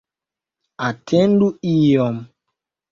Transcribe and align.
Atendu 0.87 1.53
iom! 1.77 2.21